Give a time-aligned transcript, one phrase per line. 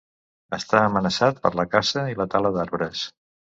[0.57, 3.07] Està amenaçat per la caça i la tala d'arbres.